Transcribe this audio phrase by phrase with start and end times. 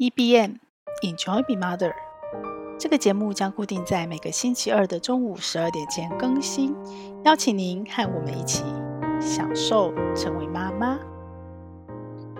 [0.00, 0.60] EBM
[1.02, 1.92] Enjoy Be Mother，
[2.78, 6.72] 这个节目将固定在每个星期二的中午十二点前更新，
[7.24, 8.62] 邀请您和我们一起
[9.20, 11.00] 享受成为妈妈。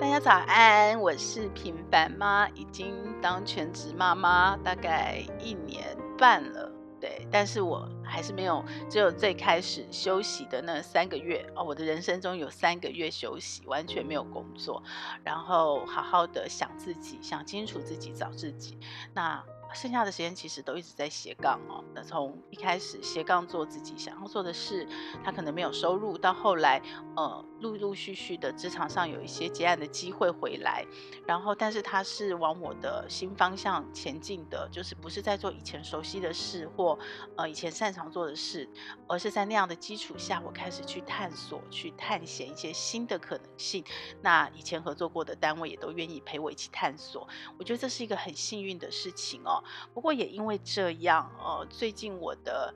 [0.00, 5.84] 大家早安，我是平凡妈，已经当全职妈妈大概一年
[6.16, 6.70] 半了。
[7.00, 14.82] 对，但是我还是没有，只有最开始休息的那三个月哦，我的人生中有三个月休息，完全没有工作，
[15.22, 18.78] 然后好好的想自己，想清楚自己，找自己。
[19.14, 19.44] 那。
[19.80, 21.84] 剩下的时间其实都一直在斜杠哦。
[21.94, 24.84] 那从一开始斜杠做自己想要做的事，
[25.22, 26.82] 他可能没有收入，到后来
[27.16, 30.84] 呃陆陆续续的职场上有一些结案的机会回来，
[31.24, 36.98] 然后但是他是往我的新方向前进的，就是不是在做以前熟悉的事或
[37.36, 38.68] 呃以前擅长做的事，
[39.06, 43.84] 而是在那样的基础下，我开始去探索、去探险一些新的可能性。
[44.22, 49.62] 那以前合作过的单位也都愿意陪我一起探索，我觉得这是一个很幸运的事情哦。
[49.94, 52.74] 不过也因为这样，呃，最近我的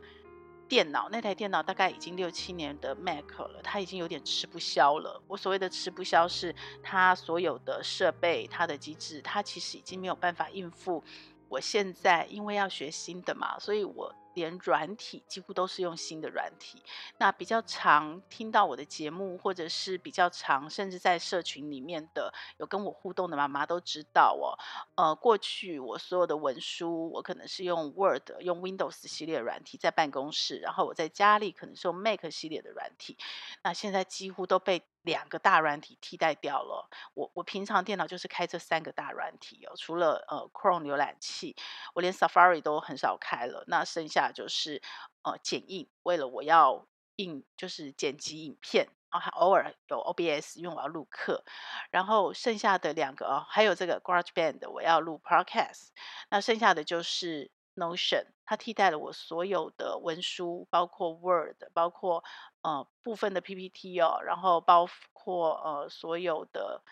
[0.68, 5.22] 电脑那台电脑大概已经六七年的 Mac 了，它已经有点吃不消了。
[5.26, 11.02] 我所谓的吃不消，是它所有的设备、它的机制，它其实已经没有办法应付。
[11.48, 14.14] 我现在因为要学新的嘛，所以我。
[14.34, 16.82] 连软体几乎都是用新的软体。
[17.18, 24.58] 那比较常听到我的节目，或者是比较常，甚至在社群里面的有跟我互动的妈妈都知道哦。
[24.94, 33.16] 呃，过去我所有的文书，我可能是用 Word、用 Windows 系列软体在办公室，然后我在家里可能是用 Mac 系列的软体。
[33.62, 36.88] 那现在几乎都被两个大软体替代掉了。
[37.14, 41.56] 我我平常电脑就是开这三个大软体哦，除了呃 Chrome 浏览器，
[41.94, 43.64] 我连 Safari 都很少开了。
[43.66, 44.80] 那剩下就是
[45.22, 51.44] 呃剪映，为了我要印就是剪辑影片啊，偶尔有 OBS，因为我要录课。
[51.90, 55.88] 然后剩下的两个哦，还有这个 GarageBand，我要录 Podcast。
[56.30, 62.22] 那剩下的就是 Notion，它替代了我所有的文书，包括 Word，包括
[62.62, 66.82] 呃部分的 PPT 哦，然后包括呃所有的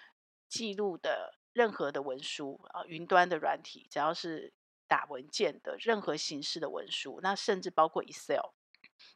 [0.48, 4.52] 记录的任何的文书啊，云端的软体，只要是
[4.90, 8.50] 打文件的任何形式的文书，那甚至包括 Excel。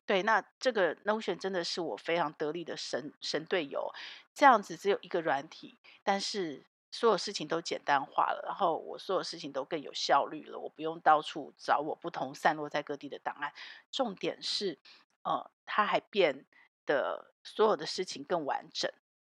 [0.07, 3.93] 对，那这个 Notion 真的是我非常得力的神神队友，
[4.33, 6.65] 这样子只有一个软体，但是。
[6.97, 10.57] 所有事情都简单化了，然后我所有事情都更有效率了。
[10.57, 13.53] 我不用到处找我不同散落在各地的档案。
[13.91, 14.79] 重点是，
[15.25, 16.47] 呃，它还变
[16.87, 18.89] 得所有的事情更完整。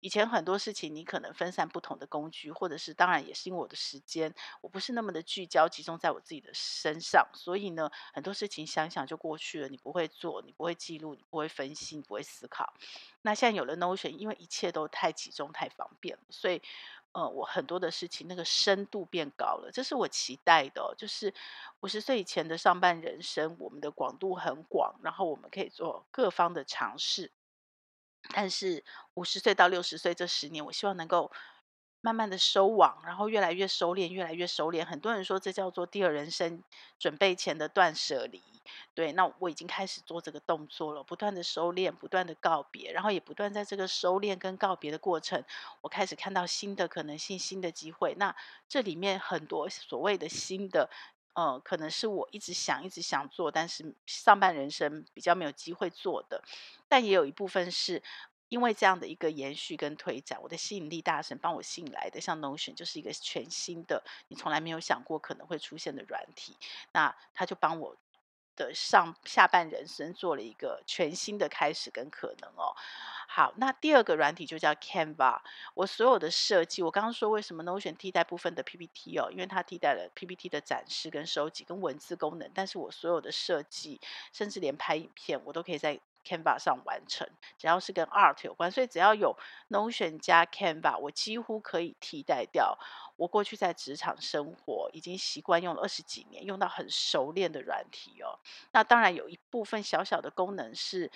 [0.05, 9.67] 以前很多事情你可能分散不同的工具，或者是当然也是因为我的时间，我不是那么的聚焦集中在我自己的身上，所以呢，很多事情想想就过去了。
[9.67, 12.71] 你不会做，你不会记录，你不会分析，你不会思考。
[13.23, 16.61] 那现在有了 Notion，因为一切都太集中、太方便了，所以。
[17.13, 20.93] 呃，我很多的事情那个深度变高了，这是我期待的。
[20.97, 21.33] 就是
[21.79, 27.31] 五十岁以前的上半人生，我们的广度很广，然后我们可以做各方的尝试。
[28.33, 31.31] 但是五十岁到六十岁这十年，我希望能够。
[32.01, 34.85] 慢慢的收网，然后越来越收敛，越来越收敛。
[34.85, 36.63] 很多人说这叫做第二人生
[36.99, 38.43] 准备前的断舍离。
[38.93, 45.43] 对，那我已经开始做这个动作了，不断的收敛，不断的告别，然后也不断在这个收敛跟告别的过程，
[45.81, 48.13] 我开始看到新的可能性、新的机会。
[48.19, 48.35] 那
[48.69, 50.91] 这里面很多所谓的新的，
[51.35, 56.43] 呃，可能是我一直想、一直想做，但是上半人生比较没有机会做的，
[56.89, 58.01] 但也有一部分是。
[58.47, 66.55] 因为这样的一个延续跟推展，我的吸引力大神帮我吸引来的，像 Notion 就是一个全新的，你从来没有想过可能会出现的软体，
[66.93, 67.97] 那他就帮我
[68.55, 72.75] 的上下半人生做了一个全新的开始跟可能哦。
[73.27, 75.39] 好，那第二个软体就叫 Canva，
[75.73, 83.99] 我所有的设计，我刚刚说为什么 Notion 替代部分的 PPT 哦，因为它替代了 PPT 的展示跟收集跟文字功能，但是我所有的设计，
[84.31, 85.99] 甚至连拍影片，我都可以在。
[86.25, 89.37] Canva 上完成，只要是跟 Art 有关，所以只要有
[89.69, 92.77] Notion 加 Canva，我几乎可以替代掉
[93.15, 98.39] 我过去在职场生活已经习惯用了二十几年，用到很熟练的软体哦。
[98.71, 101.11] 那当然有一部分小小的功能是，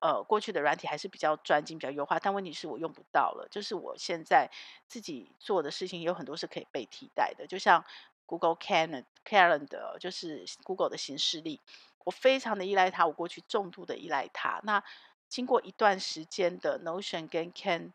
[0.00, 3.48] 呃，过去的软体还是比较专精、比较优化，但问题是我用不到了。
[3.50, 4.50] 就是我现在
[4.88, 7.84] 自己做的事情有很多是可以被替代的，就像
[8.24, 11.60] Google Calendar，就是 Google 的行事历。
[12.06, 14.60] 我非常的依赖它，我过去重度的依赖它。
[14.62, 14.80] 那
[15.28, 17.92] 经过一段时间的 Notion 跟 Can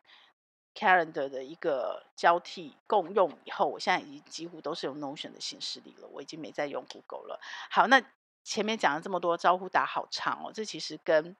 [0.75, 7.40] Calendar 的一个交替共用以后，我现在已经几乎都是用 Notion 的形式里了，我已经没再用 Google 了。
[7.69, 8.04] 好，那
[8.44, 11.38] 前面讲了这么多招呼打好长哦，这其实跟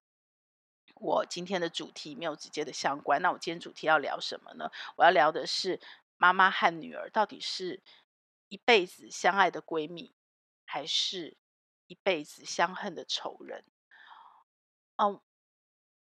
[0.96, 3.22] 我今天的主题没有直接的相关。
[3.22, 4.72] 那我今天主题要聊什么呢？
[4.96, 5.82] 我要聊的是
[6.18, 7.82] 妈妈和女儿到底是
[8.48, 10.14] 一辈子相爱的闺蜜，
[10.64, 11.36] 还是
[11.92, 13.66] 一辈子相恨的仇人？
[14.96, 15.20] 嗯，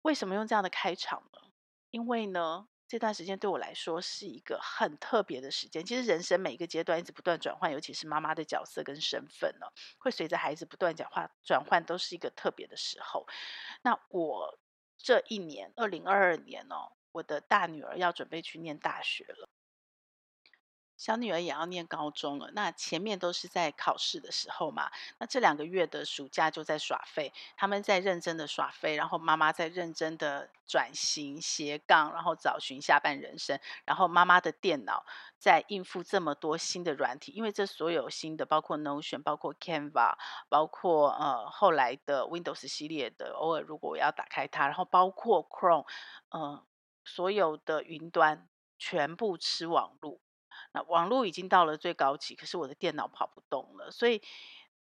[0.03, 1.51] 为什么用这样的开场呢？
[1.89, 5.83] 因为呢，这段时间对我来说是一个很特别的时间。
[5.83, 9.65] 其实人生每一个阶段一直不断转换，尤其是妈妈的角色跟身份呢，
[9.97, 13.25] 会随着孩子不断讲话转换，都是一个特别的时候。
[13.81, 14.59] 那我
[14.95, 19.49] 这一年，二零二二年哦，我的大女儿要准备去念大学了。
[20.99, 35.05] 小女儿也要念高中了，那前面都是在考试的时候嘛，那这两个月的暑假就在耍废，他们在认真的耍废，然后妈妈在认真的转型斜杠，然后找寻下半人生，然后妈妈的电脑
[35.37, 40.15] 在应付这么多新的软体，因为这所有新的，包括 Notion，包括 Canva，
[40.49, 45.87] 包括呃后来的 Windows 系列的，偶尔如果我要打开它，然后包括 Chrome，
[46.31, 46.61] 呃，
[47.05, 50.19] 所有的云端全部吃网路。
[50.83, 54.21] 网络已经到了最高级，可是我的电脑跑不动了，所以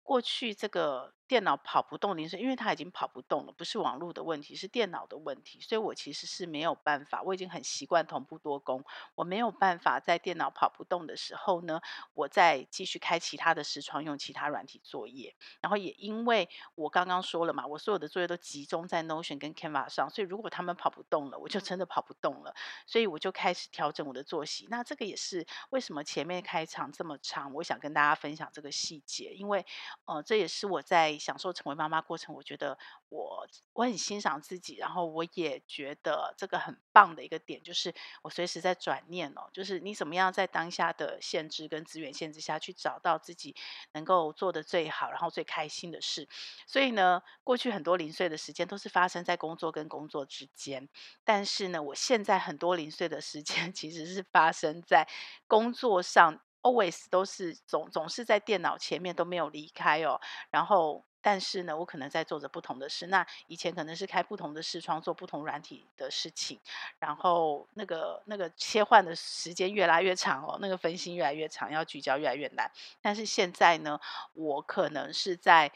[0.04, 1.14] 过去这个。
[1.32, 5.62] 电脑跑不动，铃声，因为它已经跑不动了，不是网络的问题，是电脑的问题。
[5.62, 8.84] 所以我其实是没有办法，我已经很习惯同步多工，
[9.16, 11.80] 我没有办法在电脑跑不动的时候呢，
[12.16, 15.34] 我再继续开其他的视窗，用其他软体作业。
[15.62, 22.54] 然后也因为我刚刚说了嘛，我所有的作业都集中在 Notion 跟 Canva 上，所以如果他们跑不动了，我就真的跑不动了。
[22.86, 24.68] 所以我就开始调整我的作息。
[24.70, 29.66] 那这个也是为什么前面开场这么长，我想跟大家分享这个细节，因为
[30.04, 31.18] 呃，这也是我在。
[31.22, 32.78] 享受成为妈妈过程，我觉得
[33.10, 43.56] 我我很欣赏自己，然后我也觉得这个很棒的一个点，就是我随时在转念哦，就是你怎么样在当下的限制跟资源限制下去找到自己
[43.94, 46.28] 能够做得最好，然后最开心的事。
[46.66, 50.90] 所以呢，过去很多零碎的时间都是发生在工作跟工作之间，
[51.24, 55.08] 但是呢，我现在很多零碎的时间 其实是发生在
[55.48, 60.20] 工作上，always 都是总总是在电脑前面都没有离开哦，
[60.50, 61.06] 然后。
[61.22, 63.08] 但是呢，我可能在做着不同的事。
[63.08, 66.60] 那以前可能是开不同的视窗，做不同软体的事情，
[67.00, 72.72] 然后那个那个切换的时间越来越长哦，那个分心越来越长，要聚焦越来越难。
[73.02, 74.00] 但是现在呢，
[74.34, 75.72] 我可能是在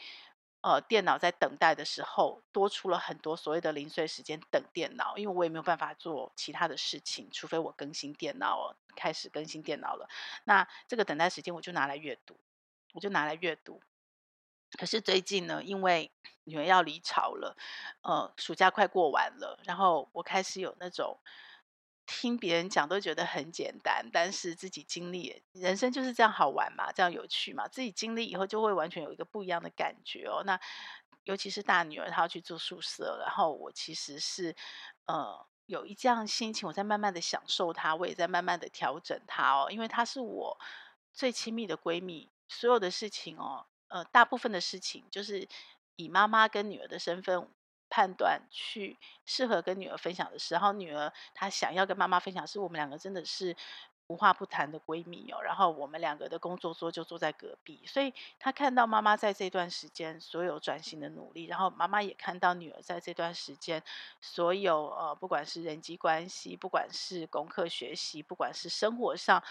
[0.62, 10.08] 呃电脑在等待的时候，多出了很多所谓的零碎时间等电脑，因为我也没有办法做其他的事情，除非我更新电脑哦，开始更新电脑了。
[10.44, 12.36] 那这个等待时间我就拿来阅读，
[12.94, 13.80] 我就拿来阅读。
[14.78, 16.10] 可是最近呢，因为
[16.44, 17.56] 女儿要离巢了，
[18.02, 21.18] 呃，暑假快过完了，然后我开始有那种
[22.06, 30.42] 听别人讲都觉得很简单，但是自己经历，人生就是这样好玩嘛，这样有趣嘛，自己经历以后就会完全有一个不一样的感觉哦。
[30.44, 30.60] 那
[31.24, 34.54] 尤其是大女儿她要去住宿舍，然后我其实是
[35.06, 40.56] 呃有一这样心情，我在慢慢的享受她，我也在慢慢的调整她哦，因为她是我
[41.12, 43.66] 最亲密的闺蜜，所有的事情哦。
[43.88, 45.48] 呃，大部分的事情就是
[45.96, 47.48] 以妈妈跟女儿的身份
[47.88, 50.54] 判断，去适合跟女儿分享的事。
[50.54, 53.56] 然后女儿她想要跟妈妈分享，是我们两个真的是
[54.08, 55.40] 无话不谈的闺蜜哦。
[55.40, 63.82] 然后我们两个的工作桌就坐在隔壁，所以她看到妈妈在这段时间所有转型的努力，然后妈妈也看到女儿在这段时间
[64.20, 69.42] 所有呃，不管是人际关系，不管是功课学习，不管是生活上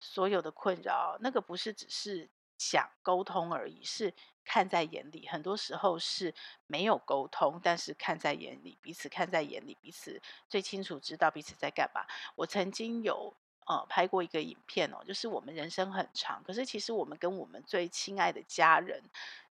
[0.00, 2.28] 所有的困扰，那个不是只是。
[2.58, 4.14] 想沟通而已，是
[4.44, 5.26] 看在眼里。
[5.26, 6.34] 很多时候是
[6.66, 12.06] 没有沟通，但是看在眼里，彼此看在眼里，彼此最清楚知道彼此在干嘛。
[12.36, 13.34] 我曾经有
[13.66, 19.02] 呃拍过一个影片哦，就是我们人生很长，可是其实我们跟我们最亲爱的家人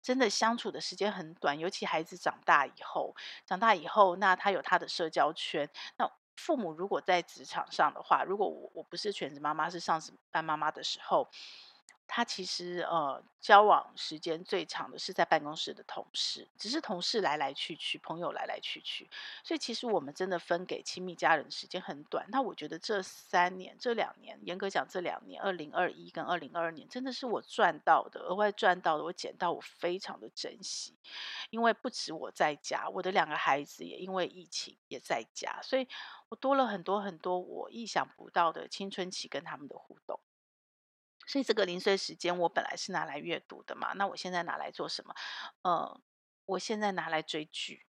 [0.02, 1.58] 真的相处的时间很短。
[1.58, 3.14] 尤其孩子长大以后，
[3.46, 5.68] 长大以后，那他有他的社交圈。
[5.96, 11.28] 那父母如果在职场上的话，如果我我不是全职妈妈，是上班妈妈的时候。
[12.12, 19.08] 他其实呃交往时间最长的是在办公室的同事，只是同事来来去去，朋友来来去去，
[19.44, 22.26] 所以其实我们真的分给亲密家人时间很短。
[22.30, 30.92] 那我觉得这三年、这两年，严格讲这两年，二零二一跟二零二二年，真的是我赚到的，额外赚到的，我捡到，我非常的珍惜。
[31.50, 35.86] 因为不止我在家，我的两个孩子也因为疫情也在家，所以
[36.28, 40.18] 我多了很多很多我意想不到的青春期跟他们的互动。
[41.30, 45.14] 所以这个零碎时间，我本来是拿来阅读的嘛，那我现在拿来做什么？
[45.62, 46.00] 呃，
[46.44, 47.86] 我现在拿来追剧。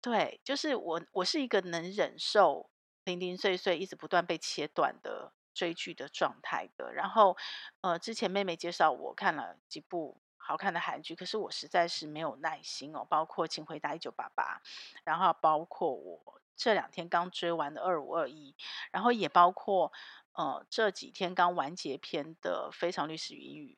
[0.00, 2.68] 对，就是我，我是一个能忍受
[3.04, 6.92] 零零碎碎一直不断被切断的追剧的状态的。
[6.92, 7.36] 然后，
[7.82, 14.60] 呃，之前妹妹介绍我看了几部好看的韩剧，可是我实在是没有耐心哦，包括《请回答一九八八》，
[15.04, 18.56] 然后包括我这两天刚追完的《二五二一》，
[18.90, 19.92] 然后也包括。
[20.36, 23.72] 呃这几天刚完结篇的《非常律师禹英禑》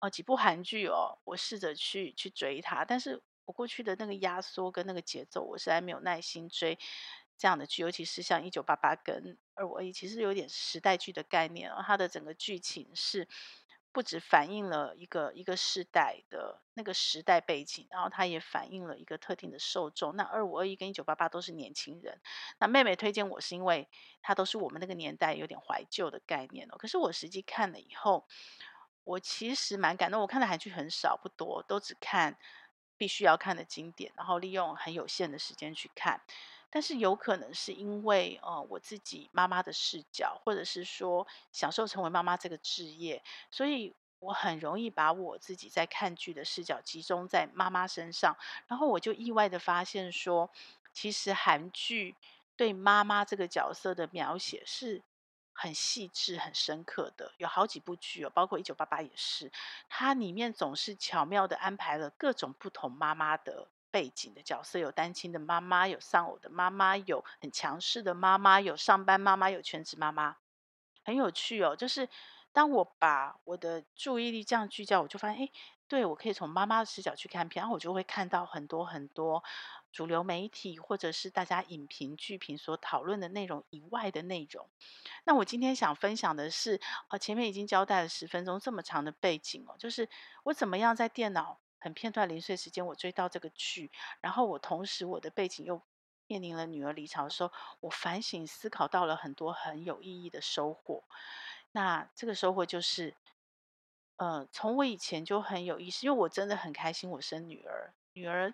[0.00, 6.78] 哦，几部韩剧哦，我试着去去追它，但是我过去的那个压缩跟那个节奏，我实在没有耐心追
[7.36, 9.22] 这样的剧，尤其是像《一九八八》跟
[9.54, 13.28] 《二五二一》，其实有点时代剧的概念，它的整个剧情是。
[13.90, 20.14] 不只反映了一个一个时代的那个时代背景，然后它也反映了一个特定的受众。
[20.14, 22.20] 那二五二一跟一九八八都是年轻人。
[22.58, 23.88] 那妹妹推荐我是因为
[24.22, 26.76] 它都是我们那个年代有点怀旧的概念哦。
[26.76, 28.26] 可是我实际看了以后，
[29.04, 30.20] 我其实蛮感动。
[30.20, 32.38] 我看的韩剧很少不多，都只看
[32.96, 36.20] 必须要看的经典，然后利用很有限的时间去看。
[36.70, 50.50] 但是有可能是因为呃我自己妈妈的视角，或者是说享受成为妈妈这个职业，所以我很容易把我自己在看剧的视角集中在妈妈身上，然后我就意外的发现说，
[50.92, 52.16] 其实韩剧
[52.56, 55.02] 对妈妈这个角色的描写是
[55.52, 59.50] 很细致、很深刻的，有好几部剧哦，包括《一九八八》也是，
[59.88, 63.68] 它里面总是巧妙的安排了各种不同妈妈的。
[63.90, 70.36] 背景的角色，有单亲的妈妈，有丧偶的妈妈，有很强势的妈妈，有上班妈妈，有全职妈妈，
[71.04, 71.74] 很有趣哦。
[71.74, 72.08] 就是
[72.52, 75.50] 当我把我的注意力这样聚焦，我就发现，哎，
[75.88, 79.42] 对，我可以从妈妈的视角去看片，然后我就会看到很多很多
[79.90, 84.68] 主流媒体或者是大家影评剧评所讨论的内容以外的内容。
[85.24, 90.08] 那我今天想分享的是，啊，前面已经交代了十分钟这么长的背景哦，就是
[90.44, 91.58] 我怎么样在电脑。
[91.80, 95.80] 很片段零碎时间，我追到这个剧，然后我同时我的背景又
[96.26, 101.04] 面临了女儿离巢的时候，我反省思考到了很多很有意义的收获。
[101.72, 103.14] 那这个收获就是，
[104.16, 108.52] 呃，从我以前就很有意思，因为我真的很开心我生女儿，女儿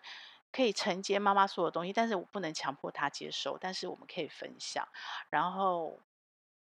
[0.53, 4.87] 可以承接妈妈所有东西，但是我不能强迫她接受，但是我们可以分享。
[5.31, 6.01] 然后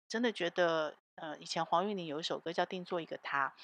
[0.08, 3.54] 真的觉得，呃，以前黄韵玲有一首歌叫《定做一个她》，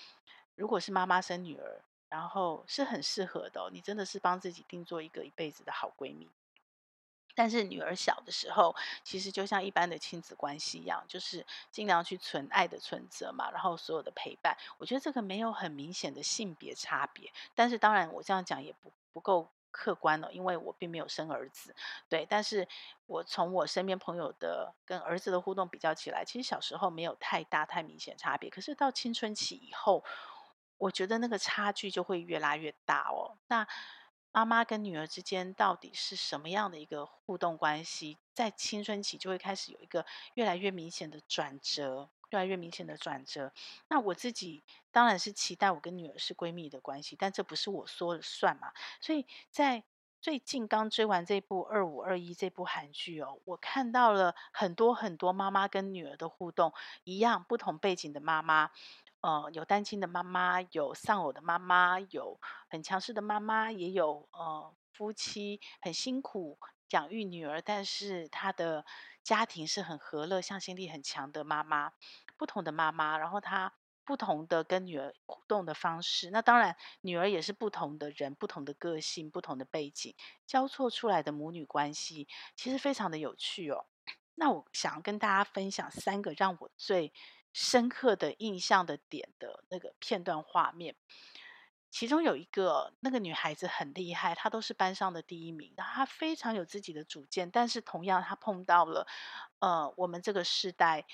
[0.54, 1.82] 如果是妈妈生女儿。
[2.08, 6.30] 然后是很适合的，你真的是帮自己定做一个一辈子的好闺蜜。
[7.34, 14.56] 但是女儿小的时候，其实就像一般的亲子关系一样，就是尽量去存爱的存折嘛，然后所有的陪伴。
[14.78, 21.74] 我觉得这个没有很明显的性别差别，但是当然我这样讲也不不够客观了，因为我并没有生儿子。
[22.08, 22.66] 对，但是
[23.04, 30.02] 我从我身边朋友的跟儿子的互动比较起来，其实小时候没有太大太明显差别，可是到青春期以后。
[30.78, 33.38] 我觉得那个差距就会越拉越大哦。
[33.48, 33.66] 那
[34.32, 38.18] 妈妈跟女儿之间到底是什么样的一个互动关系？
[38.34, 40.04] 在青春期就会开始有一个
[40.34, 43.54] 越来越明显的转折，越来越明显的转折。
[43.88, 48.72] 那我自己当然是期待我跟女儿是闺蜜的关系，但这不是我说了算嘛。
[49.00, 49.84] 所以在
[50.20, 58.70] 最近刚追完这部《二五二一》这部韩剧哦，我看到了很多很多妈妈跟女儿的互动，一样不同背景的妈妈。
[59.26, 68.84] 呃，有单亲的妈妈，有丧偶的妈妈，有很强势的妈妈，也有呃夫妻很辛苦养育女儿，但是她的
[69.24, 71.90] 家庭是很和乐、向心力很强的妈妈。
[72.36, 76.30] 不同的妈妈，然后她不同的跟女儿互动的方式。
[76.30, 80.14] 那当然，女儿也是不同的人、不同的个性、不同的背景
[80.46, 83.86] 交错出来的母女关系，其实非常的有趣哦。
[84.36, 87.12] 那我想要跟大家分享三个让我最
[87.58, 90.94] 深刻的印象的点的那个片段画面，
[91.90, 99.06] 其中有一个那个女孩子很厉害，她都是班上的第一名，她非常有自己的主见，但是同样她碰到了
[99.60, 101.06] 呃我们这个时代，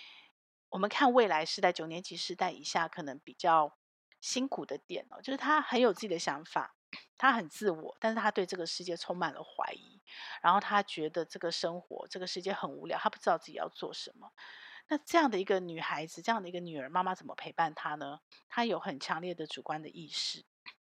[0.71, 3.77] 我们看未来时代九年级时代以下可能比较
[4.21, 6.75] 辛苦的点哦，就是她很有自己的想法，
[7.17, 10.03] 她很自我，但是她对这个世界充满了怀疑，
[10.43, 14.33] 然后她觉得这个生活这个世界很无聊，她不知道自己要做什么。
[14.89, 18.21] 那这样的一个女孩子，这样的一个女儿，妈妈怎么陪伴她呢？
[18.49, 20.45] 她有很强烈的主观的意识。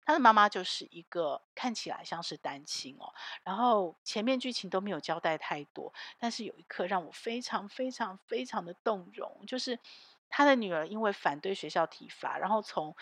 [0.04, 9.78] 她的妈妈就是一个看起来像是单亲哦，然后前面剧情都没有交代太多，但是有一刻让我非常非常非常的动容，就是
[10.30, 12.96] 她的女儿因为反对学校体罚，然后从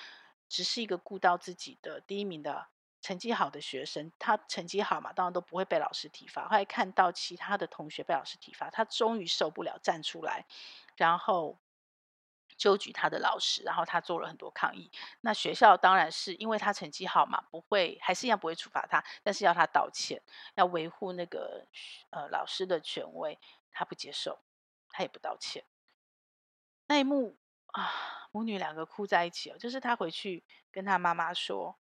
[0.49, 2.69] 只是一个顾到自己的第一名的。
[3.03, 6.49] 成绩好的学生，他成绩好嘛，当然都不会被老师体罚。
[6.49, 10.45] 后来看到其他的同学被老师体罚，他终于受不了，站出来，
[10.97, 11.57] 然后
[12.57, 14.91] 纠举他的老师，然后他做了很多抗议。
[15.21, 20.21] 那学校当然是因为他成绩好嘛，不会，还是一样不会处罚他，但是要他道歉，
[20.55, 21.65] 要维护那个
[22.11, 23.39] 呃老师的权威，
[23.71, 24.41] 他不接受，
[24.91, 25.63] 他也不道歉。
[26.89, 27.37] 那一幕
[27.67, 31.79] 啊，母女两个哭在一起哦，就是他回去跟他妈妈说。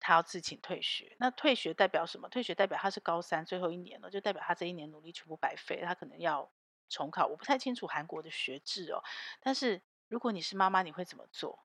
[0.00, 2.28] 他要自请退学，那退学代表什么？
[2.28, 6.50] 退学代表他是高三最后一年了，就代表他这一年努力全部白费，他可能要
[6.88, 7.26] 重考。
[7.26, 9.02] 我不太清楚韩国的学制哦，
[9.40, 11.64] 但是如果你是妈妈，你会怎么做？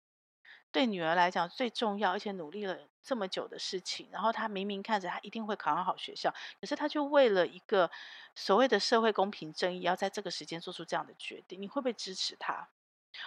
[0.71, 7.91] 对女儿来讲最重要，而且努力了这么久的事情，然后她明明看着她一定会考上好学校，可是她就为了一个
[8.33, 12.69] 所谓的社会公平正义，要在这个时间做出这样的决定，你会不会支持她？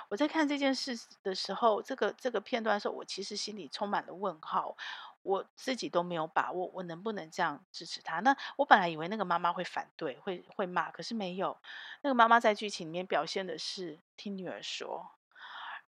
[0.09, 4.77] 我在看这件事的时候，这个这个片段的时候，我其实心里充满了问号，
[5.23, 8.21] 我自己都没有把握，我能不能这样支持她？
[8.21, 11.61] 那我本来以为那个妈妈会反对，会会骂，可是没有，
[12.03, 15.13] 那个妈妈在剧情里面表现的是听女儿说，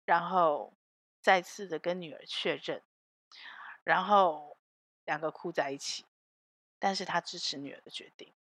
[0.04, 0.72] 然后。
[1.20, 2.80] 再次的跟女儿确认，
[3.82, 4.56] 然后
[5.04, 6.06] 两个哭在一起，
[6.78, 8.32] 但是他支持女儿的决定。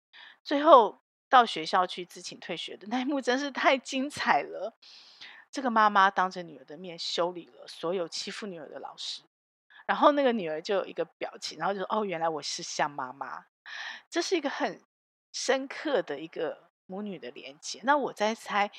[0.44, 4.76] 最后到学校去自请退学的那一幕真是太精彩了。
[5.56, 9.22] 这个妈妈当着女儿的面修理了所有欺负女儿的老师，
[9.86, 13.46] 然后那个女儿就有一个表情，然后就说：“哦，原来我是像妈妈。”
[14.10, 14.78] 这是一个很
[15.32, 17.80] 深刻的一个母女的连接。
[17.84, 18.70] 那我在猜，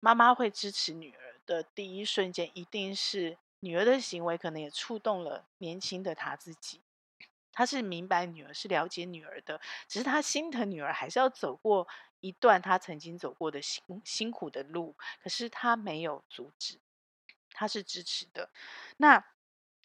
[0.00, 3.38] 妈妈会支持女儿的第一瞬间，一定是。
[3.60, 6.82] 女儿的行为可能也触动了年轻的她自己，
[7.52, 9.58] 她是明白女儿，是了解女儿的，
[9.88, 11.88] 只是她心疼女儿，还是要走过
[12.20, 16.80] 一段他曾经走过的辛辛苦的路，可是他没有阻止，
[17.52, 18.50] 他是支持的。
[18.96, 19.24] 那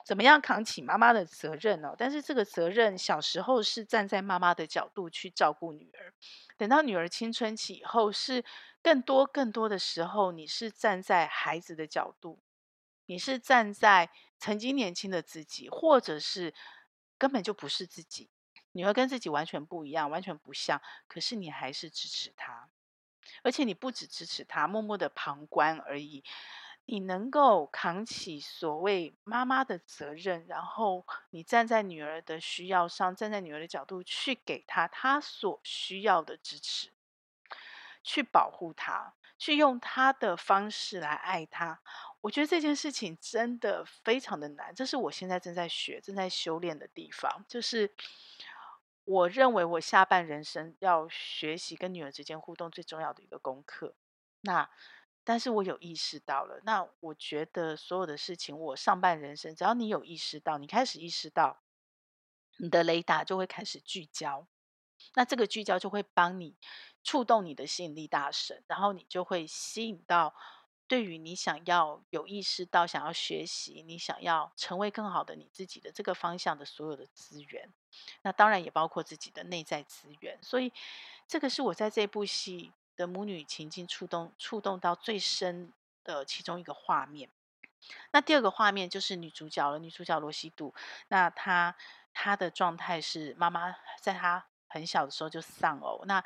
[0.06, 1.96] 怎么样扛起妈妈的责任呢？
[1.98, 6.14] 但是这个责任小时候是站在妈妈的角度去照顾女儿，
[6.58, 8.44] 等到女儿青春期以后，是
[8.82, 12.40] 更多更多的时候，你是站在孩子的角度。
[13.06, 14.10] 你是站在
[14.40, 16.54] 曾经年轻的自己，或者是
[17.18, 18.30] 根本就不是自己，
[18.74, 22.70] 女儿跟自己完全不一样，完全不像，可是你还是支持她，
[23.44, 26.24] 而且你不只支持她，默默的旁观而已。
[26.86, 36.92] 你能够扛起所谓妈妈的责任，然后你站在女儿的需要上，站在女儿的角度去给她她所需要的支持，
[38.04, 41.80] 去保护她，去用她的方式来爱她。
[42.20, 47.46] 我觉得这件事情真的非常的难，这是我现在正在学、正在修炼的地方。
[47.48, 47.94] 就是
[49.06, 53.96] 我认为我下半人生要学习跟女儿之间互动最重要的一个功课。
[54.42, 54.70] 那，
[55.24, 56.62] 但是我有意识到了。
[56.64, 61.62] 那我觉得所有的事情，我上半人生只要你有意识到，你开始意识到，
[62.58, 64.48] 你的雷达就会开始聚焦。
[65.16, 66.56] 那这个聚焦就会帮你
[67.04, 70.36] 触动你的吸引力大神，然后你就会吸引到。
[70.86, 77.74] 对于你想要有意识到想要学习，你想要成为更好的你自己的这个方向的所有的资源，
[78.22, 80.38] 那当然也包括自己的内在资源。
[80.42, 80.72] 所以，
[81.28, 85.72] 这个是我在这部戏的母女情境触动触动到最深
[86.04, 87.30] 的其中一个画面。
[88.12, 90.74] 那第二个画面就是女主角了，女主角罗西度。
[91.10, 91.76] 那她
[92.14, 96.04] 她的状态是妈妈在她很小的时候就丧偶。
[96.06, 96.24] 那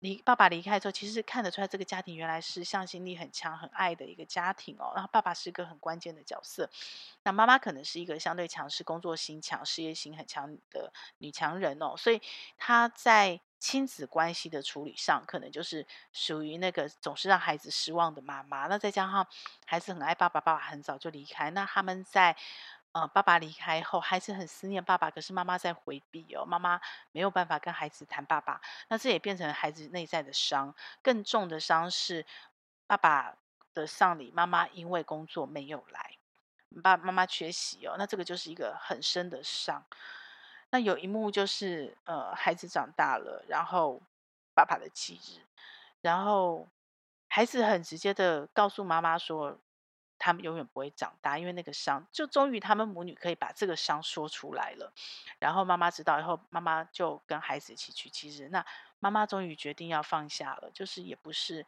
[0.00, 4.92] 离爸爸离开之后，其实看得出来，这个家庭原来是向心力很强、很爱的一个家庭哦。
[4.94, 6.70] 然后爸爸是一个很关键的角色，
[7.24, 11.96] 那妈妈可能是一个相对强势、工作心强、事业心很强的女强人哦。
[11.96, 12.22] 所以
[12.56, 18.68] 她在亲子关系的处理上，可能就是属于那个总是让孩子失望的妈妈。
[18.68, 19.26] 那再加上
[19.66, 22.36] 孩子很爱爸爸，爸爸很早就离开，那他们在。
[22.92, 26.80] 呃，爸爸离开后，孩子很思念爸爸，可是妈妈在回避哦，妈妈
[27.12, 30.74] 没有办法跟孩子谈爸爸，那这也变成孩子内在的伤。
[31.02, 32.24] 更重的伤是
[32.86, 33.36] 爸爸
[33.74, 36.16] 的丧礼，妈妈因为工作没有来，
[36.82, 39.84] 爸妈妈缺席哦，那这个就是一个很深的伤。
[40.70, 44.00] 那有一幕就是，呃，孩子长大了，然后
[44.54, 45.44] 爸爸的忌日，
[46.00, 46.66] 然后
[47.28, 49.58] 孩子很直接的告诉妈妈说。
[50.18, 54.92] 他们永远不会长大，因为那个伤，就终于他们母女可以把这个伤说出来了。
[55.38, 58.48] 然后妈妈知道以后，妈妈就跟孩子一起去祭日。
[58.48, 58.64] 那
[58.98, 61.64] 妈妈终于决定要放下了，就是也不是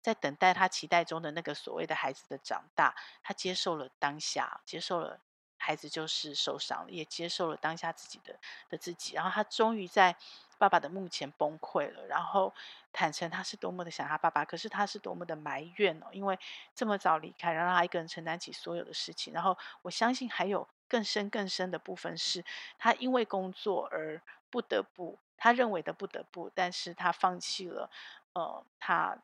[0.00, 5.18] 在等待她期待中的那个所谓的孩子的长大，她接受了当下，接受了
[5.56, 9.14] 孩子就是受伤了，也接受了当下自己的的自己。
[9.14, 10.16] 然后她终于在。
[10.58, 12.52] 爸爸的墓前崩溃了，然后
[12.92, 16.38] 坦诚他是多么的想他爸爸，可是他是多么的埋怨哦，因为
[16.74, 19.32] 这么早离开，然后让他一个人承担起所有的事情。
[19.32, 22.44] 然后我相信还有更深更深的部分是，
[22.78, 27.90] 他因为工作而不得不，他认为的不得不，但是他放弃了，
[28.32, 29.18] 呃，他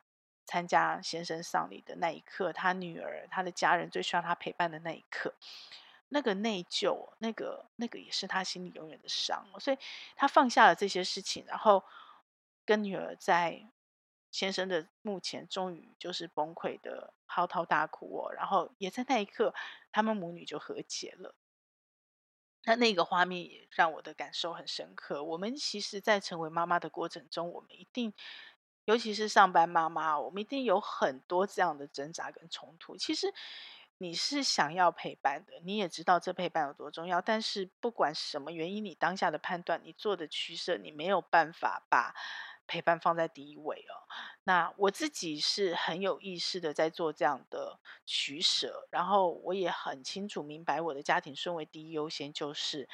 [0.45, 5.33] 参加先生丧礼的那一刻，他女儿、他的家人最需要他陪伴的那一刻。
[6.13, 9.77] 那个内疚，那个那个也是他心里永远的伤，所以
[10.15, 11.83] 他放下了这些事情，然后
[12.65, 13.67] 跟女儿在
[14.29, 19.55] 先生的墓前，终于就是崩溃的嚎啕大哭哦，然后也在那一刻，
[19.91, 21.33] 他们母女就和解了。
[22.65, 25.23] 那那个画面也让我的感受很深刻。
[25.23, 28.13] 我们其实，在成为妈妈的过程中，我们一定
[28.85, 32.95] 尤其是上班妈妈，我们一定有很多这样的挣扎跟冲突。
[32.95, 33.33] 其实
[33.99, 42.13] 你是想要陪伴的，你也知道这陪伴有多重要，但是不管什么原因，你当下的判断，你做的取舍，你没有办法把
[42.67, 43.95] 陪伴放在第一位哦。
[44.43, 52.89] 那我自己是很有意识的在做这样的取舍，然后我也很清楚明白我的家庭顺位第一优先就是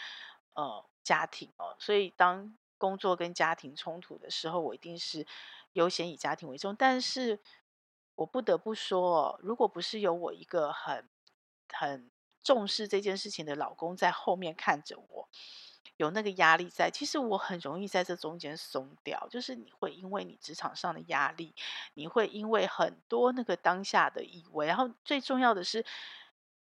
[0.54, 5.26] 呃家庭哦，所以当工作跟家庭冲突的时候，我一定是。
[5.74, 7.40] 优先以家庭为重，但是
[8.20, 11.08] 我不得不说，如果不是有我一个很
[11.70, 12.12] 很
[12.44, 15.30] 重视这件事情的老公在后面看着我，
[15.96, 19.26] 有那个压力在，其实我很容易在这中间松掉。
[19.30, 21.56] 就是你会因为你职场上的压力，
[21.94, 25.86] 你会因为很多那个当下的以为，然后最重要的是，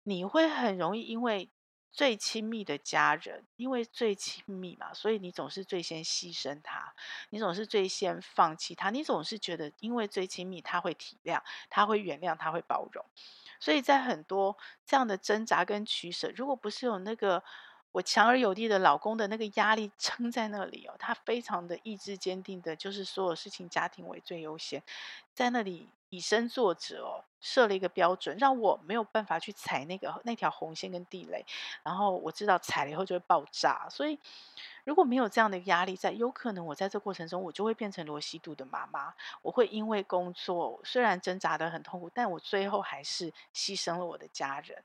[0.04, 1.50] 你会很容易因为。
[1.92, 6.94] 最亲密的家人，因为最亲密嘛，所以你总是最先牺牲他，
[7.32, 13.04] 你总是最先放弃他，你总是觉得因为最亲密，他会体谅，他会原谅，他会包容。
[13.60, 17.44] 所以在很多这样的挣扎跟取舍，如果不是有那个
[17.92, 24.84] 我强而有力的老公的那个压力撑在那里哦，他非常的意志坚定的，就是所有事情家庭为最优先，
[25.34, 25.90] 在那里。
[26.10, 31.46] 以身作则，设了一个标准，让我没有办法去踩那个那条红线跟地雷。
[31.84, 34.20] 然后我知道踩了以后就会爆炸，所以
[34.84, 39.14] 如果没有这样的压力在，有可能我在这过程中我就会变成罗西度的妈妈。
[39.42, 44.84] 我会因为工作虽然挣扎得很痛苦，但我最后还是牺牲了我的家人。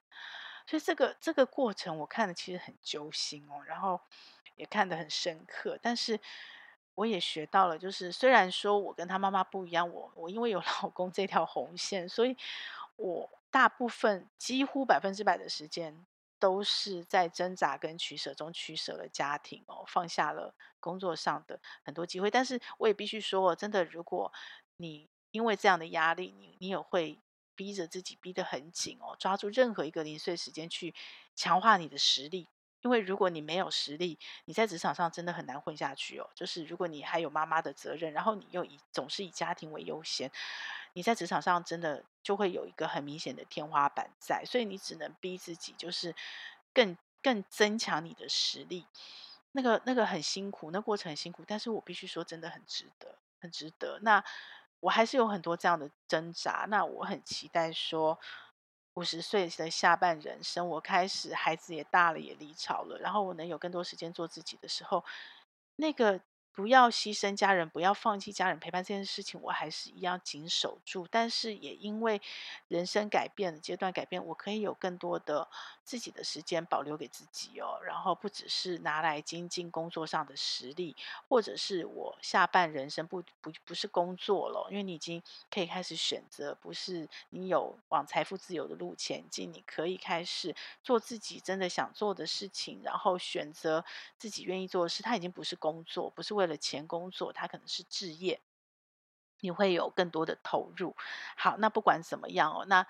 [0.66, 4.00] 所以这个这个过程我看的其实很揪心哦，然后
[4.56, 6.20] 也看得很深刻，但是。
[6.94, 12.36] 我也学到了，就是虽然说我跟他妈妈不一样，我我因为有 老公这条红线，所以
[12.96, 16.06] 我大部分几乎百分之百的时间
[16.38, 22.30] 都是在挣扎跟取舍中取舍了家庭哦，放下了工作上的很多机会。
[22.30, 24.32] 但是我也必须说，真的，如果
[24.76, 27.20] 你因为这样的压力，你你也会
[27.56, 30.94] 逼着自己逼得很紧哦，抓住任何一个零碎时间去
[31.34, 32.48] 强化你的实力。
[32.84, 36.28] 因为如果你没有实力，你在职场上真的很难混下去哦。
[36.34, 40.30] 就是如果你还有妈妈的责任，然后你又以总是以家庭为优先，
[40.92, 46.14] 你在职场上真的就会有一个很明显的天花板在，所以你只能逼自己，就是
[46.74, 48.86] 更更增强你的实力。
[49.52, 53.98] 那个那个很辛苦，那过程很辛苦，但是我必须说，真的很值得，很值得。
[54.02, 54.22] 那
[54.80, 58.20] 我还是有很多这样的挣扎，那我很期待说。
[58.94, 65.04] 五十岁的下半人生，我开始孩子也大了，也离巢了，然后我能有更多时间做自己的时候，
[65.76, 66.20] 那个。
[66.54, 71.04] 不要牺牲家人，不要放弃家人陪伴这件事情，我还是一样紧守住。
[71.10, 72.22] 但是也因为
[72.68, 75.48] 人生改变的，阶段改变，我可以有更多的
[75.82, 77.80] 自己的时间保留给自己哦。
[77.84, 80.94] 然后不只是拿来精进工作上的实力，
[81.28, 93.84] 或者是我下半人生不不不是工作了，因为你已经可以开始选择，不是你有往财富自由的路前进，你可以开始做自己真的想做的事情，然后选择
[94.16, 95.02] 自己愿意做的事。
[95.02, 96.43] 它已经不是工作，不是为。
[96.44, 98.42] 为了钱工作，他可能是置业，
[99.40, 100.94] 你会有更多的投入。
[101.36, 102.86] 好，那不管怎么样哦，那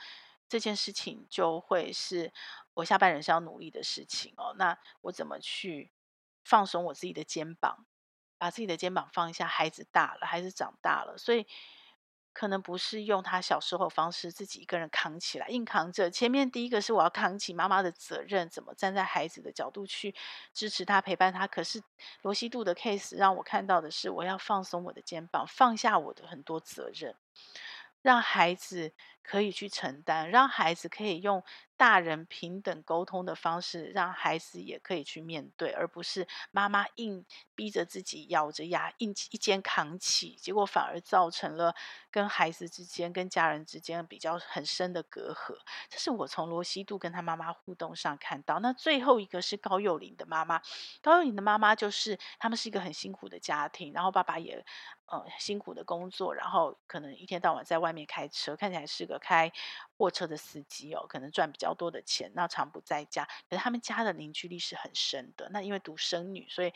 [0.48, 2.32] 这件事情就会是
[2.74, 4.54] 我下半人生要努力的事情哦。
[4.58, 5.92] 那我怎么去
[6.44, 7.86] 放松我自己的肩膀，
[8.38, 9.46] 把自己的肩膀放下？
[9.46, 11.46] 孩子大了，孩子长大了，所以。
[12.34, 16.10] 可能不是用他小时候方式自己一个人扛起来，硬扛着。
[16.10, 20.14] 前面第一个是我要扛起妈妈的责任，怎么站在孩子的角度去
[20.52, 21.46] 支持他、陪伴他。
[21.46, 21.80] 可是
[22.22, 27.14] 罗西度的 case 让我看到的是，我要放松我的肩膀，放下我的很多责任，
[28.04, 31.42] 让孩子可以去承担，让孩子可以用。
[31.76, 41.74] 大人平等沟通的方式，让孩子也可以去面对，而不是妈妈硬逼着自己咬着牙硬一肩扛起，结果反而造成了
[42.12, 45.56] 跟孩子之间、跟家人之间比较很深的隔阂。
[45.88, 48.60] 这是我从罗西度跟他妈妈互动上看到。
[48.60, 50.62] 那最后一个是高幼霖的妈妈，
[51.02, 54.64] 高幼霖的妈妈就是他们是一个很辛苦的家庭，然后爸爸也
[55.22, 59.52] 呃辛苦的工作，然后可能一天到晚在外面开车，看起来是个开
[59.96, 63.24] 货车的司机哦，可能赚比较多的钱，那常不在家。
[63.48, 65.48] 可是他们家的凝聚力是很深的。
[65.50, 66.72] 那因为独生女，所以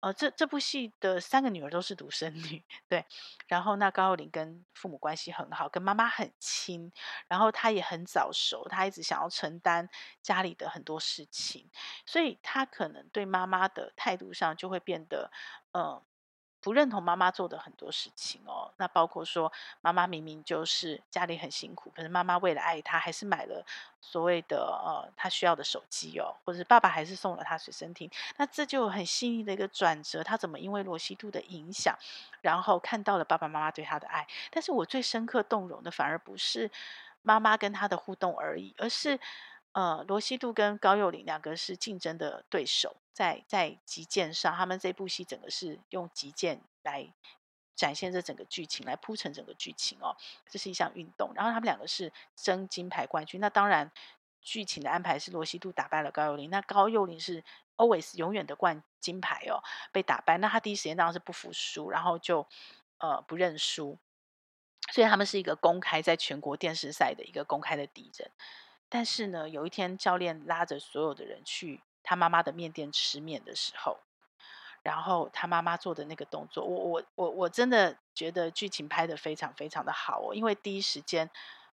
[0.00, 3.04] 呃，这这部戏的三个女儿都是独生女， 对。
[3.48, 6.90] 然后那高幼霖跟父母关系很好，跟妈妈很亲。
[7.28, 9.88] 然后她也很早熟，她一直想要承担
[10.22, 11.68] 家里的很多事情，
[12.06, 15.30] 所以她可能对妈妈的态度上就会变得，
[15.72, 16.02] 嗯、
[16.60, 23.64] 不认同妈妈做的很多事情哦，那包括说妈妈明明就是家里很辛苦，可是妈妈为了爱他，还是买了
[24.00, 31.96] 所谓的呃他需要的手机哦，或者是爸爸还是送了他随身听，那这就很细腻的一个转折，他怎么因为罗西度的影响，
[32.42, 34.26] 然后看到了爸爸妈妈对他的爱？
[34.50, 36.70] 但是我最深刻动容的反而不是
[37.22, 39.18] 妈妈跟他的互动而已，而是
[39.72, 42.96] 呃罗西度跟高幼霖两个是竞争的对手。
[43.12, 47.12] 在在击剑上，他们这部戏整个是用击剑来
[47.76, 50.16] 展现这整个剧情，来铺成整个剧情哦。
[50.48, 53.38] 这是一项运动，然后他们两个是争金牌冠军。
[53.38, 53.90] 那当然，
[54.40, 57.44] 剧情的安排是罗西度打败了高幼霖，那高幼霖是
[57.76, 59.60] always 永远的冠金牌哦，
[59.92, 60.38] 被打败。
[60.38, 62.46] 那他第一时间当然是不服输，然后就
[62.98, 63.98] 呃不认输。
[64.92, 68.30] 所以他们是一个公开在全国电视赛的一个公开的敌人。
[68.90, 71.80] 但是呢，有一天教练拉着所有的人去。
[72.02, 73.98] 他妈妈的面店吃面的时候，
[74.82, 81.30] 然后他妈妈做的那个动作，我我我我真的觉得剧情拍得非常非常的好哦，因为第一时间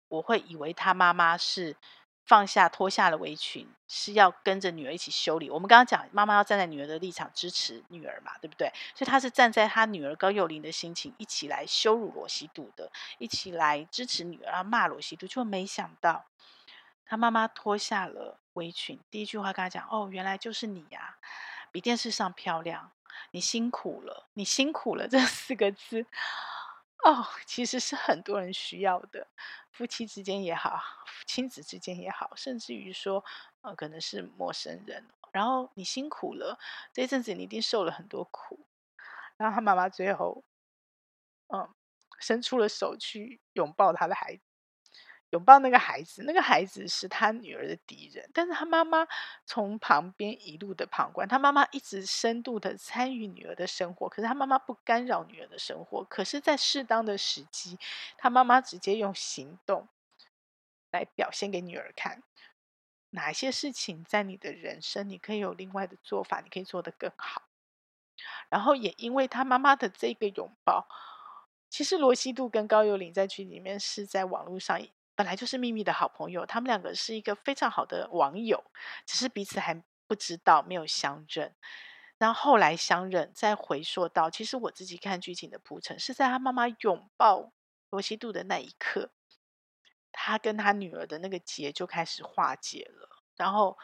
[0.07, 1.75] 我会以为他妈妈是
[2.25, 5.49] 放下脱下了围裙，是要跟着女儿一起修理。
[5.49, 8.71] 我们刚刚讲妈妈要站在女儿的立场支持女儿嘛，对不对？
[8.95, 16.25] 所以他是站在他女儿高幼霖的心情一起来羞辱罗西度的，一起来支持女儿，然后骂罗西度，就没想到。
[17.13, 21.15] 他妈妈脱下了围裙，第一句话跟他讲：“哦，原来就是你呀，
[21.71, 22.91] 比电视上漂亮，
[23.29, 26.07] 你辛苦了，你辛苦了。”这四个字，
[27.05, 29.27] 哦，其实是很多人需要的，
[29.71, 30.81] 夫妻之间也好，
[31.27, 33.23] 亲子之间也好，甚至于说，
[33.61, 35.05] 呃，可能是陌生人。
[35.31, 36.57] 然后你辛苦了，
[36.91, 38.65] 这一阵子你一定受了很多苦。
[39.37, 40.43] 然后他妈妈最后，
[41.53, 41.69] 嗯，
[42.19, 44.41] 伸出了手去拥抱他的孩子。
[45.33, 49.07] 拥抱那个孩子，那个孩子是他女儿的敌人，但是他妈妈
[49.47, 57.79] 从旁边一路的旁观，他妈妈一直深度的参与女儿的生活，可是他妈妈不干扰女儿的生活，可是，在适当的时机，
[58.15, 59.87] 他妈妈直接用行动
[60.91, 62.21] 来表现给女儿看，
[63.09, 67.41] 哪些事情在你的人生，你可以有另外的做法，你可以做得更好。
[68.49, 70.87] 然后也因为他妈妈的这个拥抱，
[71.71, 74.79] 其实罗西度跟高幼霖在剧里面是在网络上。
[75.15, 78.63] 本来就是秘密的好朋友，他们两个是一个非常好的网友，
[79.05, 81.55] 只是彼此还不知道，没有相认。
[82.17, 87.51] 然后后来相认，再回溯到，其实我自己看剧情的铺陈，是在他妈妈拥抱
[87.89, 89.11] 罗西度的那一刻，
[90.11, 93.77] 他跟他女儿的那个结就开始化解了，然后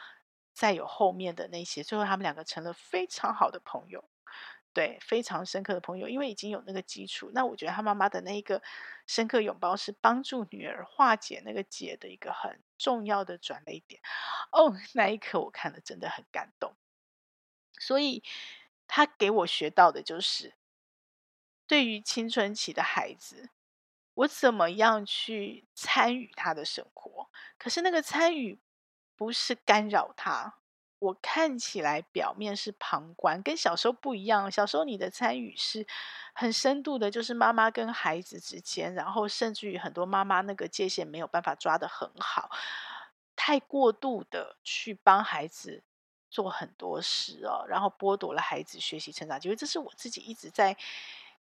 [0.54, 4.08] 再有后面的那些，最后他们两个成了非常好的朋友。
[4.72, 7.30] 对，非常深刻的朋友，因为已经有那个基础。
[7.34, 8.62] 那我觉得他妈妈的那一个
[9.06, 14.00] 深刻拥抱，是帮助女儿化解那个结的一个很重要的转捩点。
[14.52, 16.76] 哦，那一刻我看了真的很感动。
[17.80, 18.22] 所以
[18.86, 20.54] 他给我学到的就是，
[21.66, 23.50] 对于青春期的孩子，
[24.14, 27.28] 我怎么样去参与他的生活？
[27.58, 28.60] 可是那个参与
[29.16, 30.59] 不是干扰他。
[31.00, 34.50] 我看起来表面是旁观，跟小时候不一样。
[34.50, 35.84] 小时候你的参与是
[36.34, 42.50] 很深度的，就是妈妈跟孩子之间，然后甚至于很多妈妈那个界限没有办法抓得很好，
[43.34, 45.82] 太过度的去帮孩子
[46.28, 49.56] 做很多事哦，然后剥夺了孩子学习成长机会。
[49.56, 50.76] 这是我自己一直在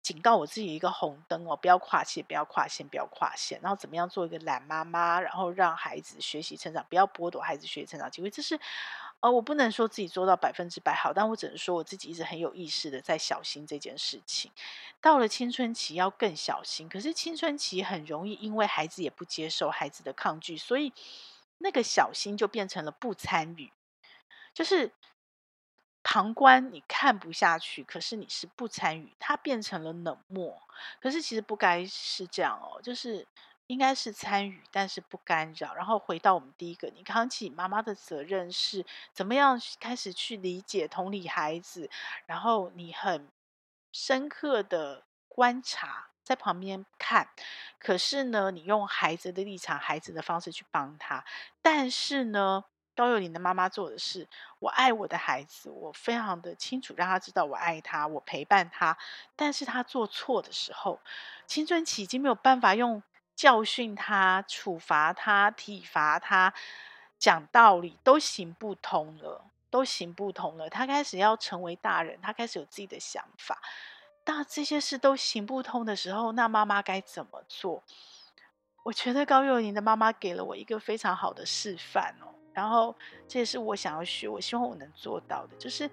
[0.02, 3.61] 警告我自己一个红灯哦，不要跨界，不要跨线，不要跨线。
[3.62, 8.30] 然后怎么样做一个懒妈妈，然后让孩子学习成长，不要剥夺孩子学习成长机会。
[8.30, 8.59] 这是。
[9.20, 14.52] 呃，我不能说自己做到百分之百好，但我只能说我自己一直很有意识的在小心这件事情。
[15.00, 20.92] 到了青春期要更小心，可是青春期很容易因为孩子也不接受孩子的抗拒，所以
[21.59, 23.72] 那个小心就变成了不参与，
[24.52, 24.92] 就是
[26.08, 30.62] 旁观你看不下去，可是你是不参与，它变成了冷漠。
[31.00, 33.26] 可是其实不该是这样哦，就是。
[33.68, 35.74] 应该是参与，但是不干扰。
[35.74, 41.90] 然后回到我们第一个，你扛起妈妈的责任是怎么样开始去理解、同理孩子，
[42.26, 43.26] 然后你很
[43.90, 47.28] 深刻的观察，在旁边看。
[47.80, 51.24] 可是呢，你用孩子的立场、孩子的方式去帮他。
[51.60, 52.64] 但是呢，
[52.96, 54.26] 高幼林的妈妈做的事，
[54.59, 58.96] 我爱我的孩子，我非常的清楚，让他知道我爱他，我陪伴他。
[59.37, 60.98] 但是他做错的时候，
[61.46, 63.02] 青春期已经没有办法用。
[63.37, 66.54] 教训他、处罚他、体罚他、
[67.18, 70.70] 讲道理都行不通了，都行不通了。
[70.70, 73.61] 他开始要成为大人，他开始有自己的想法。
[74.24, 77.82] 当这些事都行不通的时候，那妈妈该怎么做？
[78.85, 82.32] 我觉得高幼林的妈妈给了我一个非常好的示范哦。
[82.56, 82.96] 然后
[83.28, 85.90] 这也是我想要学，我希望我能做到的，就是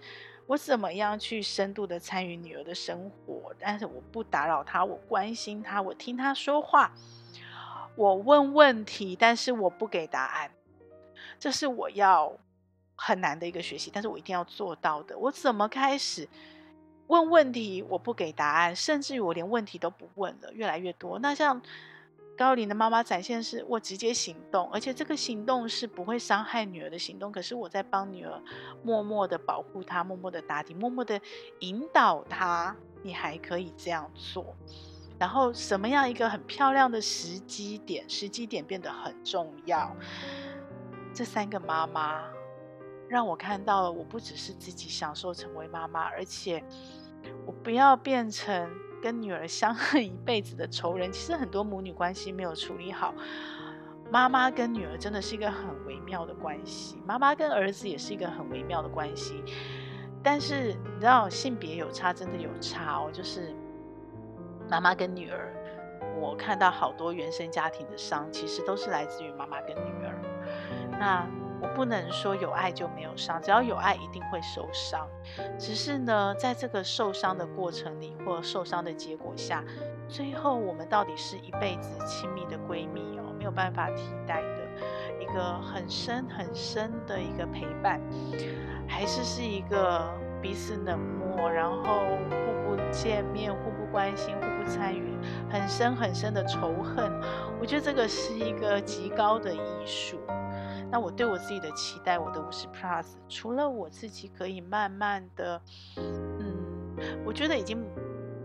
[0.48, 6.94] 我怎么样去深度的参与女儿的生活，但是我不打扰她，我关心她，我听她说话，
[7.98, 10.52] 我问问题，但是我不给答案，
[11.38, 12.32] 这是我要
[12.96, 15.18] 很难的一个学习，但是我一定要做到的。
[15.18, 16.30] 我怎么开始
[17.08, 17.84] 问问题？
[17.90, 21.20] 我不给答案，甚至于我连问题都不问了，越来越多。
[21.20, 21.62] 那像。
[22.36, 27.32] 高龄的妈妈展现是我直接行动，而且这个行动是不会伤害女儿的行动。
[27.32, 28.42] 可是我在帮女儿
[28.82, 31.20] 默默的保护她，默默的打底，默默的
[31.60, 32.76] 引导她。
[33.04, 34.56] 你还可以这样做。
[35.20, 38.10] 然后什么样一个很漂亮的时机点？
[38.10, 39.96] 时机点变得很重要。
[41.14, 42.24] 这三个妈妈
[43.08, 46.64] 让我看到了，我不只是自己享受成为妈妈，而且
[47.46, 48.72] 我不要变成。
[49.04, 53.14] 跟女儿相恨一辈子的仇人，其实很多母女关系没有处理好。
[54.10, 59.44] 妈妈跟女儿真的是一个很微妙的关系，妈妈跟儿子也是一个很微妙的关系。
[60.24, 63.10] 但是你知道，性别有差，真的有差哦。
[63.12, 63.54] 就是
[64.70, 65.54] 妈妈跟女儿，
[66.18, 70.18] 我看到好多原生家庭的伤，其实都是来自于妈妈跟女儿。
[70.98, 71.28] 那。
[71.64, 75.08] 我不能说有爱就没有伤，只要有爱一定会受伤。
[75.58, 79.64] 只是呢，在这个受伤的过程里，或受伤的结果下，
[80.10, 88.02] 最后我们到底是一辈子亲密的闺蜜哦，没有办法替代的一个很深很深的一个陪伴，
[88.86, 90.06] 还是是一个
[90.42, 95.18] 彼此冷漠，然后互不见面、互不关心、互不参与，
[95.50, 97.10] 很深很深的仇恨。
[97.62, 100.20] 我觉得这个是一个极高的艺术。
[100.94, 105.60] 那我对我自己的期待，我的五十 plus，除了我自己可以慢慢的，
[105.98, 107.84] 嗯，我觉得已经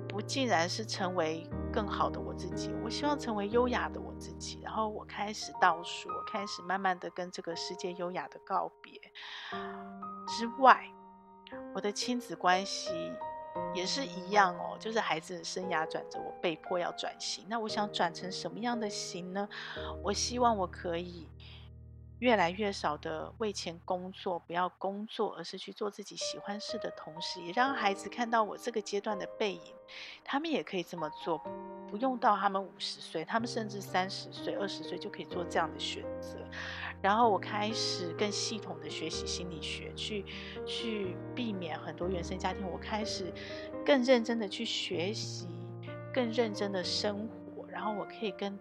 [0.08, 4.60] 不尽然是成为更好的我自己，我希望成为优雅的我自己。
[4.62, 8.98] 然后我开始倒数，开始慢慢的跟这个世界优雅的告别。
[10.26, 10.90] 之外，
[11.74, 13.12] 我的亲子关系
[13.74, 17.44] 也是一样哦，就是孩子的生涯转折，我被迫要转型。
[17.46, 19.46] 那我想转成什么样的型呢？
[20.02, 21.28] 我希望我可以。
[22.20, 29.74] 越来越少的为钱工作，不要工作，而是去做自己喜欢事的同时，也让孩子看到我这个阶段的背影，
[30.24, 31.38] 他们也可以这么做，
[31.88, 36.38] 不用到他们五十岁，他们甚至三十岁、二十岁就可以做这样的选择。
[37.00, 40.24] 然后我开始更系统的学习心理学，去
[40.66, 42.66] 去避免很多原生家庭。
[42.68, 43.32] 我开始
[43.86, 45.46] 更认真的去学习，
[46.12, 48.58] 更认真的生活，然后我可以跟。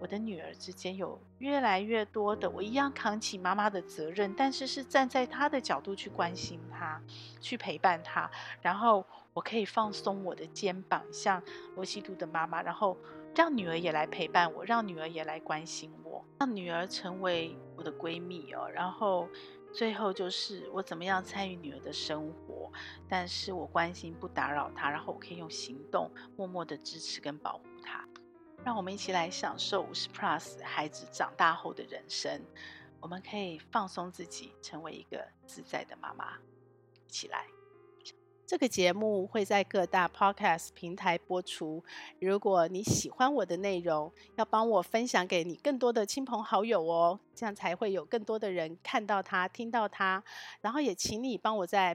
[0.00, 7.00] 我的女儿之间有越来越多的，我一样扛起妈妈的责任，但是是站在她的角度去关心她，
[7.40, 8.30] 去陪伴她，
[8.62, 11.42] 然后我可以放松我的肩膀，像
[11.74, 12.96] 罗西度的妈妈，然后
[13.34, 18.68] 让女儿也来陪伴我，让女儿也来关心我，让女儿成为我的闺蜜哦。
[18.72, 19.28] 然后
[19.72, 22.70] 最后就是我怎么样参与女儿的生活，
[23.08, 28.06] 但是我关心不打扰她，然后我可以用行动默默的支持跟保护她。
[28.64, 32.40] 让我们一起来享受五十 plus 孩子长大后的人生。
[33.00, 36.36] 我们可以放松自己，成为一个自在的妈妈。
[37.06, 37.46] 一起来！
[38.44, 41.84] 这个节目会在各大 podcast 平台播出。
[42.18, 50.22] 如果你喜欢我的内容，要帮我分享给你更多的亲朋好友哦，这样才会有更多的人看到它、听到它。
[50.60, 51.94] 然后也请你帮我在